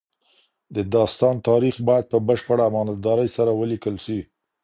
[0.75, 4.19] د داستان تاریخ باید په بشپړ امانتدارۍ سره ولیکل سي.